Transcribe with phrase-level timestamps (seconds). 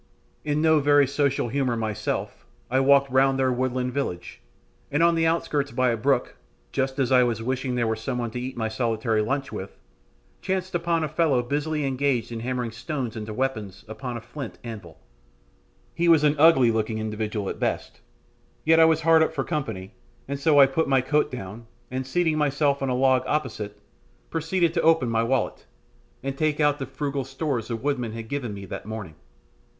[0.43, 4.41] In no very social humour myself, I walked round their woodland village,
[4.89, 6.37] and on the outskirts, by a brook,
[6.71, 9.77] just as I was wishing there were some one to eat my solitary lunch with,
[10.41, 14.97] chanced upon a fellow busily engaged in hammering stones into weapons upon a flint anvil.
[15.93, 18.01] He was an ugly looking individual at best,
[18.65, 19.93] yet I was hard up for company,
[20.35, 23.77] so I put my coat down, and, seating myself on a log opposite,
[24.31, 25.67] proceeded to open my wallet,
[26.23, 29.13] and take out the frugal stores the woodman had given me that morning.